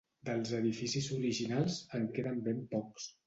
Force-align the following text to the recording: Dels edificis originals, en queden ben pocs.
Dels 0.27 0.53
edificis 0.59 1.09
originals, 1.17 1.77
en 1.99 2.09
queden 2.17 2.43
ben 2.49 2.65
pocs. 2.75 3.07